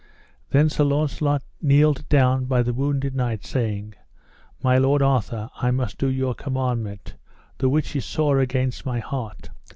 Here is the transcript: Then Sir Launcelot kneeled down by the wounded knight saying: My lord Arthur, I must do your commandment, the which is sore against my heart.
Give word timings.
Then 0.49 0.67
Sir 0.67 0.83
Launcelot 0.83 1.43
kneeled 1.61 2.09
down 2.09 2.45
by 2.45 2.63
the 2.63 2.73
wounded 2.73 3.13
knight 3.15 3.45
saying: 3.45 3.93
My 4.63 4.79
lord 4.79 5.03
Arthur, 5.03 5.47
I 5.57 5.69
must 5.69 5.99
do 5.99 6.07
your 6.09 6.33
commandment, 6.33 7.13
the 7.59 7.69
which 7.69 7.95
is 7.95 8.03
sore 8.03 8.39
against 8.39 8.83
my 8.83 8.97
heart. 8.97 9.51